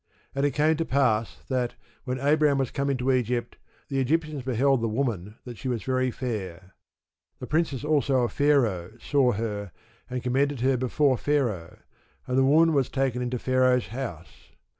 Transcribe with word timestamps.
And 0.33 0.47
it 0.47 0.55
came 0.55 0.77
to 0.77 0.83
pass, 0.83 1.43
that, 1.47 1.75
when 2.05 2.17
Abram 2.17 2.57
was 2.57 2.71
come 2.71 2.89
into 2.89 3.11
Egypt 3.11 3.57
the 3.87 3.99
Egyptians 3.99 4.41
beheld 4.41 4.81
the 4.81 4.87
woman 4.89 5.35
that 5.45 5.59
she 5.59 5.67
was 5.67 5.83
very 5.83 6.09
fair. 6.09 6.73
The 7.37 7.45
princes 7.45 7.85
also 7.85 8.23
of 8.23 8.31
Pharaoh 8.31 8.97
saw 8.97 9.33
her, 9.33 9.71
and 10.09 10.23
commended 10.23 10.61
her 10.61 10.75
before 10.75 11.19
Pharaoh: 11.19 11.77
and 12.25 12.35
the 12.35 12.43
woman 12.43 12.73
was 12.73 12.89
taken 12.89 13.21
into 13.21 13.37
Pharaoh's 13.37 13.89
house. 13.89 14.49